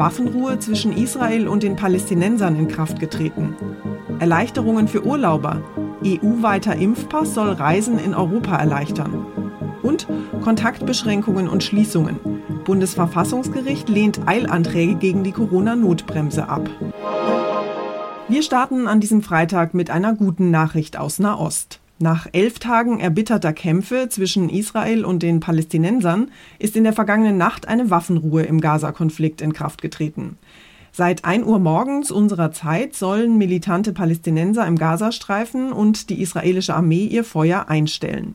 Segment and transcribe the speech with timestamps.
[0.00, 3.54] Waffenruhe zwischen Israel und den Palästinensern in Kraft getreten.
[4.18, 5.62] Erleichterungen für Urlauber.
[6.02, 9.26] EU-weiter Impfpass soll Reisen in Europa erleichtern.
[9.82, 10.08] Und
[10.42, 12.18] Kontaktbeschränkungen und Schließungen.
[12.64, 16.70] Bundesverfassungsgericht lehnt Eilanträge gegen die Corona-Notbremse ab.
[18.28, 21.79] Wir starten an diesem Freitag mit einer guten Nachricht aus Nahost.
[22.02, 27.68] Nach elf Tagen erbitterter Kämpfe zwischen Israel und den Palästinensern ist in der vergangenen Nacht
[27.68, 30.38] eine Waffenruhe im Gaza-Konflikt in Kraft getreten.
[30.92, 37.04] Seit 1 Uhr morgens unserer Zeit sollen militante Palästinenser im Gazastreifen und die israelische Armee
[37.04, 38.34] ihr Feuer einstellen.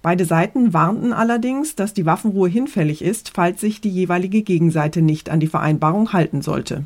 [0.00, 5.28] Beide Seiten warnten allerdings, dass die Waffenruhe hinfällig ist, falls sich die jeweilige Gegenseite nicht
[5.28, 6.84] an die Vereinbarung halten sollte.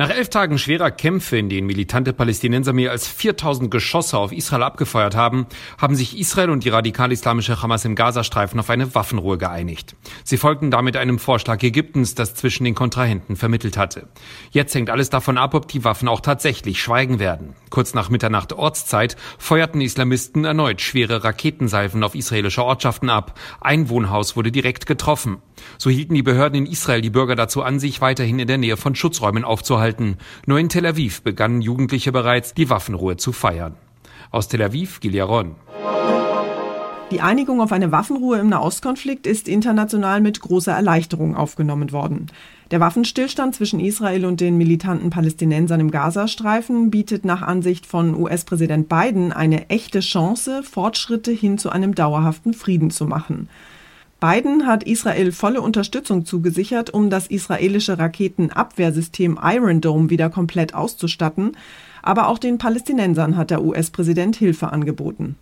[0.00, 4.62] Nach elf Tagen schwerer Kämpfe, in denen militante Palästinenser mehr als 4000 Geschosse auf Israel
[4.62, 5.44] abgefeuert haben,
[5.76, 9.94] haben sich Israel und die radikal-islamische Hamas im Gazastreifen auf eine Waffenruhe geeinigt.
[10.24, 14.08] Sie folgten damit einem Vorschlag Ägyptens, das zwischen den Kontrahenten vermittelt hatte.
[14.52, 17.52] Jetzt hängt alles davon ab, ob die Waffen auch tatsächlich schweigen werden.
[17.68, 23.38] Kurz nach Mitternacht Ortszeit feuerten Islamisten erneut schwere Raketensalven auf israelische Ortschaften ab.
[23.60, 25.42] Ein Wohnhaus wurde direkt getroffen.
[25.76, 28.78] So hielten die Behörden in Israel die Bürger dazu an, sich weiterhin in der Nähe
[28.78, 30.16] von Schutzräumen aufzuhalten halten.
[30.46, 33.74] Nur in Tel Aviv begannen Jugendliche bereits, die Waffenruhe zu feiern.
[34.30, 35.56] Aus Tel Aviv, Giliaron.
[37.10, 42.26] Die Einigung auf eine Waffenruhe im Nahostkonflikt ist international mit großer Erleichterung aufgenommen worden.
[42.70, 48.88] Der Waffenstillstand zwischen Israel und den militanten Palästinensern im Gazastreifen bietet nach Ansicht von US-Präsident
[48.88, 53.48] Biden eine echte Chance, Fortschritte hin zu einem dauerhaften Frieden zu machen.
[54.20, 61.56] Biden hat Israel volle Unterstützung zugesichert, um das israelische Raketenabwehrsystem Iron Dome wieder komplett auszustatten,
[62.02, 65.36] aber auch den Palästinensern hat der US-Präsident Hilfe angeboten.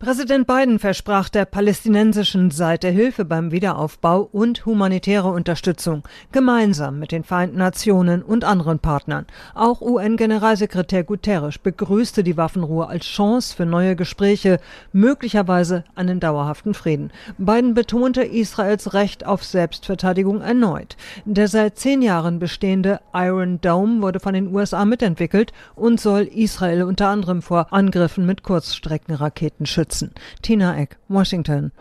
[0.00, 7.22] Präsident Biden versprach der palästinensischen Seite Hilfe beim Wiederaufbau und humanitäre Unterstützung, gemeinsam mit den
[7.22, 9.24] Vereinten Nationen und anderen Partnern.
[9.54, 14.58] Auch UN-Generalsekretär Guterres begrüßte die Waffenruhe als Chance für neue Gespräche,
[14.92, 17.10] möglicherweise einen dauerhaften Frieden.
[17.38, 20.96] Biden betonte Israels Recht auf Selbstverteidigung erneut.
[21.24, 26.82] Der seit zehn Jahren bestehende Iron Dome wurde von den USA mitentwickelt und soll Israel
[26.82, 30.12] unter anderem vor Angriffen mit Kurzstreckenraketen schützen schützen.
[30.42, 31.72] Tina Eck, Washington.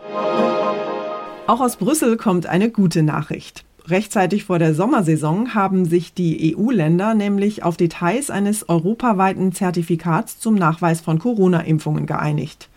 [1.48, 3.66] Auch aus Brüssel kommt eine gute Nachricht.
[3.86, 10.56] Rechtzeitig vor der Sommersaison haben sich die EU-Länder nämlich auf Details eines europaweiten Zertifikats zum
[10.56, 12.70] Nachweis von Corona-Impfungen geeinigt.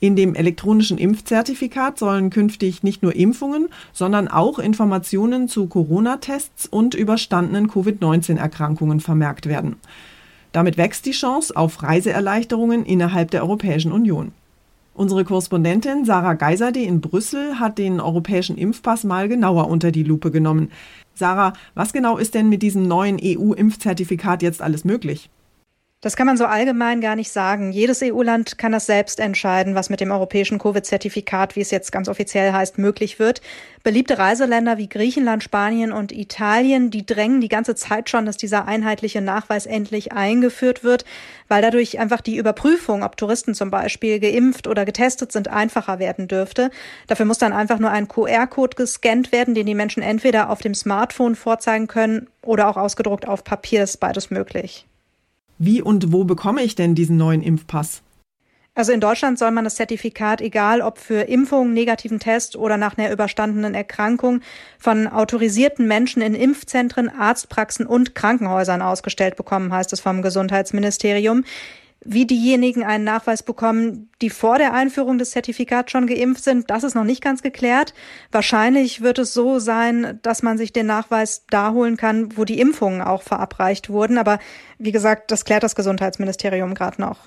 [0.00, 6.94] In dem elektronischen Impfzertifikat sollen künftig nicht nur Impfungen, sondern auch Informationen zu Corona-Tests und
[6.94, 9.76] überstandenen Covid-19-Erkrankungen vermerkt werden.
[10.50, 14.32] Damit wächst die Chance auf Reiseerleichterungen innerhalb der Europäischen Union.
[14.96, 20.30] Unsere Korrespondentin Sarah Geiserde in Brüssel hat den europäischen Impfpass mal genauer unter die Lupe
[20.30, 20.70] genommen.
[21.14, 25.30] Sarah, was genau ist denn mit diesem neuen EU-Impfzertifikat jetzt alles möglich?
[26.04, 27.72] Das kann man so allgemein gar nicht sagen.
[27.72, 32.10] Jedes EU-Land kann das selbst entscheiden, was mit dem europäischen Covid-Zertifikat, wie es jetzt ganz
[32.10, 33.40] offiziell heißt, möglich wird.
[33.84, 38.68] Beliebte Reiseländer wie Griechenland, Spanien und Italien, die drängen die ganze Zeit schon, dass dieser
[38.68, 41.06] einheitliche Nachweis endlich eingeführt wird,
[41.48, 46.28] weil dadurch einfach die Überprüfung, ob Touristen zum Beispiel geimpft oder getestet sind, einfacher werden
[46.28, 46.70] dürfte.
[47.06, 50.74] Dafür muss dann einfach nur ein QR-Code gescannt werden, den die Menschen entweder auf dem
[50.74, 54.86] Smartphone vorzeigen können oder auch ausgedruckt auf Papier ist beides möglich.
[55.58, 58.02] Wie und wo bekomme ich denn diesen neuen Impfpass?
[58.76, 62.98] Also in Deutschland soll man das Zertifikat, egal ob für Impfung, negativen Test oder nach
[62.98, 64.40] einer überstandenen Erkrankung,
[64.80, 71.44] von autorisierten Menschen in Impfzentren, Arztpraxen und Krankenhäusern ausgestellt bekommen, heißt es vom Gesundheitsministerium
[72.04, 76.84] wie diejenigen einen Nachweis bekommen, die vor der Einführung des Zertifikats schon geimpft sind, das
[76.84, 77.94] ist noch nicht ganz geklärt.
[78.30, 82.60] Wahrscheinlich wird es so sein, dass man sich den Nachweis da holen kann, wo die
[82.60, 84.18] Impfungen auch verabreicht wurden.
[84.18, 84.38] Aber
[84.78, 87.18] wie gesagt, das klärt das Gesundheitsministerium gerade noch.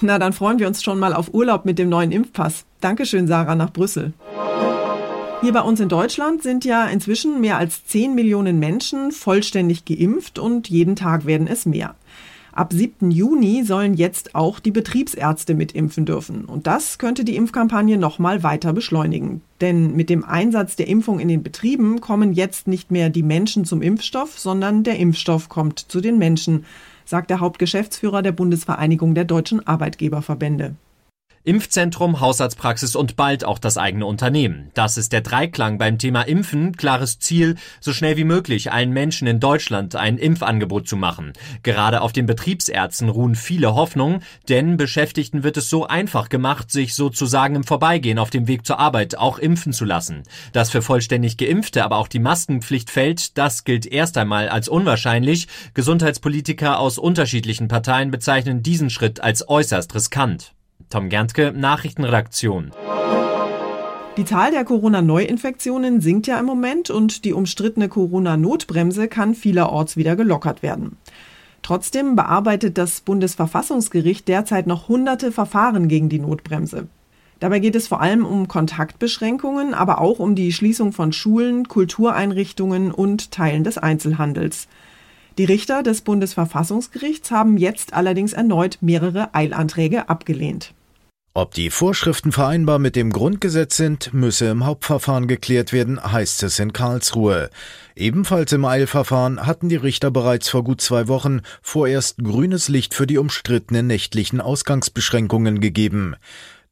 [0.00, 2.64] Na, dann freuen wir uns schon mal auf Urlaub mit dem neuen Impfpass.
[2.80, 4.12] Dankeschön, Sarah, nach Brüssel.
[5.42, 10.38] Hier bei uns in Deutschland sind ja inzwischen mehr als 10 Millionen Menschen vollständig geimpft
[10.38, 11.96] und jeden Tag werden es mehr.
[12.54, 13.10] Ab 7.
[13.10, 16.44] Juni sollen jetzt auch die Betriebsärzte mitimpfen dürfen.
[16.44, 19.40] Und das könnte die Impfkampagne nochmal weiter beschleunigen.
[19.62, 23.64] Denn mit dem Einsatz der Impfung in den Betrieben kommen jetzt nicht mehr die Menschen
[23.64, 26.66] zum Impfstoff, sondern der Impfstoff kommt zu den Menschen,
[27.06, 30.74] sagt der Hauptgeschäftsführer der Bundesvereinigung der deutschen Arbeitgeberverbände.
[31.44, 34.70] Impfzentrum, Hausarztpraxis und bald auch das eigene Unternehmen.
[34.74, 36.76] Das ist der Dreiklang beim Thema Impfen.
[36.76, 41.32] Klares Ziel, so schnell wie möglich allen Menschen in Deutschland ein Impfangebot zu machen.
[41.64, 46.94] Gerade auf den Betriebsärzten ruhen viele Hoffnungen, denn Beschäftigten wird es so einfach gemacht, sich
[46.94, 50.22] sozusagen im Vorbeigehen auf dem Weg zur Arbeit auch impfen zu lassen.
[50.52, 55.48] Dass für vollständig Geimpfte aber auch die Maskenpflicht fällt, das gilt erst einmal als unwahrscheinlich.
[55.74, 60.54] Gesundheitspolitiker aus unterschiedlichen Parteien bezeichnen diesen Schritt als äußerst riskant.
[60.92, 62.70] Tom Gerntke, Nachrichtenredaktion.
[64.18, 70.16] Die Zahl der Corona-Neuinfektionen sinkt ja im Moment und die umstrittene Corona-Notbremse kann vielerorts wieder
[70.16, 70.98] gelockert werden.
[71.62, 76.88] Trotzdem bearbeitet das Bundesverfassungsgericht derzeit noch hunderte Verfahren gegen die Notbremse.
[77.40, 82.92] Dabei geht es vor allem um Kontaktbeschränkungen, aber auch um die Schließung von Schulen, Kultureinrichtungen
[82.92, 84.68] und Teilen des Einzelhandels.
[85.38, 90.74] Die Richter des Bundesverfassungsgerichts haben jetzt allerdings erneut mehrere Eilanträge abgelehnt.
[91.34, 96.58] Ob die Vorschriften vereinbar mit dem Grundgesetz sind, müsse im Hauptverfahren geklärt werden, heißt es
[96.58, 97.48] in Karlsruhe.
[97.96, 103.06] Ebenfalls im Eilverfahren hatten die Richter bereits vor gut zwei Wochen vorerst grünes Licht für
[103.06, 106.16] die umstrittenen nächtlichen Ausgangsbeschränkungen gegeben.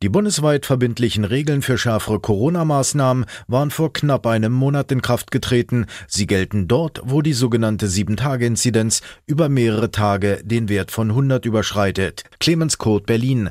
[0.03, 5.87] Die bundesweit verbindlichen Regeln für schärfere Corona-Maßnahmen waren vor knapp einem Monat in Kraft getreten.
[6.07, 12.25] Sie gelten dort, wo die sogenannte 7-Tage-Inzidenz über mehrere Tage den Wert von 100 überschreitet.
[12.41, 13.51] Clemens Kurt, Berlin.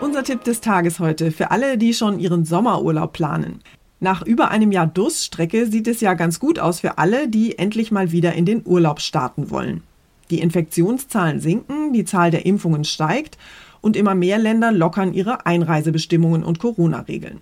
[0.00, 3.60] Unser Tipp des Tages heute für alle, die schon ihren Sommerurlaub planen.
[4.00, 7.90] Nach über einem Jahr Durststrecke sieht es ja ganz gut aus für alle, die endlich
[7.90, 9.82] mal wieder in den Urlaub starten wollen.
[10.30, 13.38] Die Infektionszahlen sinken, die Zahl der Impfungen steigt
[13.80, 17.40] und immer mehr Länder lockern ihre Einreisebestimmungen und Corona-Regeln.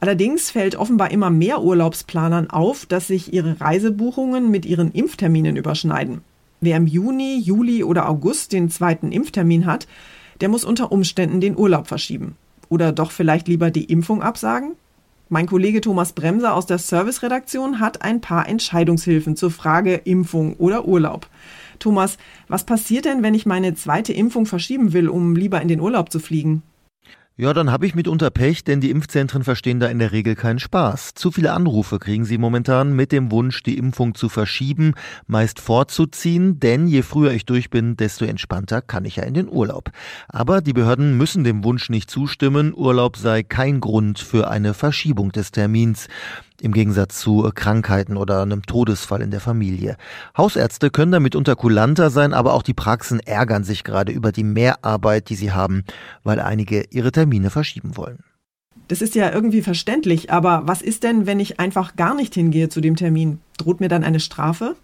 [0.00, 6.22] Allerdings fällt offenbar immer mehr Urlaubsplanern auf, dass sich ihre Reisebuchungen mit ihren Impfterminen überschneiden.
[6.60, 9.86] Wer im Juni, Juli oder August den zweiten Impftermin hat,
[10.42, 12.36] der muss unter Umständen den Urlaub verschieben.
[12.68, 14.72] Oder doch vielleicht lieber die Impfung absagen?
[15.28, 20.86] Mein Kollege Thomas Bremser aus der Serviceredaktion hat ein paar Entscheidungshilfen zur Frage Impfung oder
[20.86, 21.28] Urlaub.
[21.78, 22.18] Thomas,
[22.48, 26.10] was passiert denn, wenn ich meine zweite Impfung verschieben will, um lieber in den Urlaub
[26.10, 26.62] zu fliegen?
[27.38, 30.58] Ja, dann habe ich mitunter Pech, denn die Impfzentren verstehen da in der Regel keinen
[30.58, 31.14] Spaß.
[31.14, 34.92] Zu viele Anrufe kriegen sie momentan mit dem Wunsch, die Impfung zu verschieben,
[35.26, 39.48] meist vorzuziehen, denn je früher ich durch bin, desto entspannter kann ich ja in den
[39.48, 39.92] Urlaub.
[40.28, 45.32] Aber die Behörden müssen dem Wunsch nicht zustimmen, Urlaub sei kein Grund für eine Verschiebung
[45.32, 46.08] des Termins
[46.60, 49.96] im Gegensatz zu Krankheiten oder einem Todesfall in der Familie.
[50.36, 54.44] Hausärzte können damit unter kulanter sein, aber auch die Praxen ärgern sich gerade über die
[54.44, 55.84] Mehrarbeit, die sie haben,
[56.22, 58.24] weil einige ihre Termine verschieben wollen.
[58.88, 62.68] Das ist ja irgendwie verständlich, aber was ist denn, wenn ich einfach gar nicht hingehe
[62.68, 63.40] zu dem Termin?
[63.56, 64.76] Droht mir dann eine Strafe?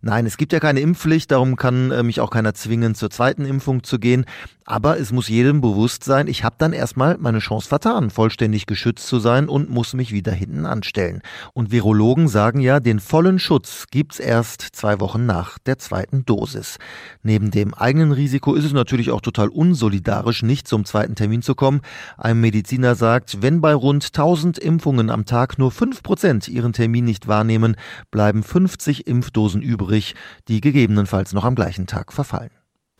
[0.00, 3.44] Nein, es gibt ja keine Impfpflicht, darum kann äh, mich auch keiner zwingen, zur zweiten
[3.44, 4.24] Impfung zu gehen.
[4.68, 9.06] Aber es muss jedem bewusst sein, ich habe dann erstmal meine Chance vertan, vollständig geschützt
[9.06, 11.22] zu sein und muss mich wieder hinten anstellen.
[11.52, 16.78] Und Virologen sagen ja, den vollen Schutz gibt's erst zwei Wochen nach der zweiten Dosis.
[17.22, 21.54] Neben dem eigenen Risiko ist es natürlich auch total unsolidarisch, nicht zum zweiten Termin zu
[21.54, 21.80] kommen.
[22.18, 27.04] Ein Mediziner sagt, wenn bei rund 1000 Impfungen am Tag nur 5 Prozent ihren Termin
[27.04, 27.76] nicht wahrnehmen,
[28.10, 29.85] bleiben 50 Impfdosen übrig,
[30.48, 32.50] die gegebenenfalls noch am gleichen Tag verfallen.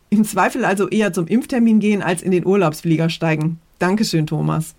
[0.09, 3.61] Im Zweifel also eher zum Impftermin gehen als in den Urlaubsflieger steigen.
[3.79, 4.75] Dankeschön, Thomas.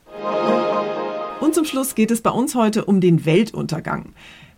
[1.41, 4.13] Und zum Schluss geht es bei uns heute um den Weltuntergang,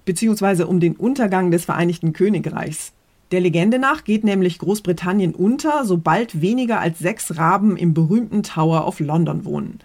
[0.06, 2.94] beziehungsweise um den Untergang des Vereinigten Königreichs.
[3.32, 8.88] Der Legende nach geht nämlich Großbritannien unter, sobald weniger als sechs Raben im berühmten Tower
[8.88, 9.80] of London wohnen.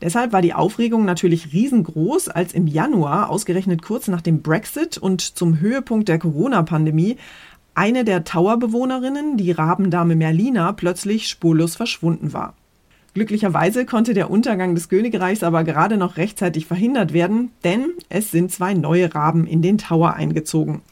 [0.00, 5.20] Deshalb war die Aufregung natürlich riesengroß, als im Januar, ausgerechnet kurz nach dem Brexit und
[5.20, 7.16] zum Höhepunkt der Corona-Pandemie,
[7.74, 12.54] eine der Tower-Bewohnerinnen, die Rabendame Merlina, plötzlich spurlos verschwunden war.
[13.12, 18.52] Glücklicherweise konnte der Untergang des Königreichs aber gerade noch rechtzeitig verhindert werden, denn es sind
[18.52, 20.82] zwei neue Raben in den Tower eingezogen.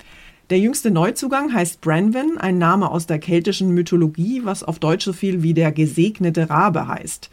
[0.50, 5.12] Der jüngste Neuzugang heißt Branwen, ein Name aus der keltischen Mythologie, was auf Deutsch so
[5.12, 7.30] viel wie der gesegnete Rabe heißt.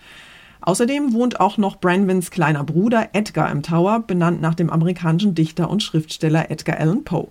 [0.65, 5.69] Außerdem wohnt auch noch Branwens kleiner Bruder Edgar im Tower, benannt nach dem amerikanischen Dichter
[5.69, 7.27] und Schriftsteller Edgar Allan Poe.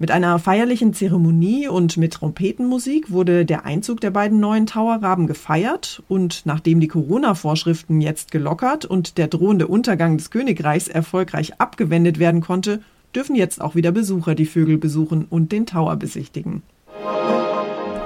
[0.00, 6.02] Mit einer feierlichen Zeremonie und mit Trompetenmusik wurde der Einzug der beiden neuen Towerraben gefeiert
[6.08, 12.40] und nachdem die Corona-Vorschriften jetzt gelockert und der drohende Untergang des Königreichs erfolgreich abgewendet werden
[12.40, 12.80] konnte,
[13.14, 16.62] dürfen jetzt auch wieder Besucher die Vögel besuchen und den Tower besichtigen.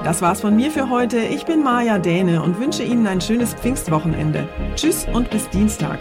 [0.05, 1.19] Das war's von mir für heute.
[1.19, 4.49] Ich bin Maja Däne und wünsche Ihnen ein schönes Pfingstwochenende.
[4.75, 6.01] Tschüss und bis Dienstag.